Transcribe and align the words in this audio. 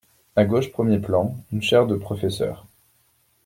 A 0.35 0.45
gauche 0.45 0.71
premier 0.71 0.97
plan, 0.97 1.35
une 1.51 1.61
chaire 1.61 1.85
de 1.85 1.95
professeur. 1.95 2.65